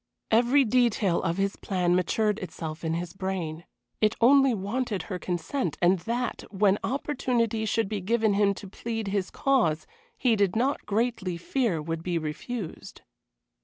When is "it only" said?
4.01-4.51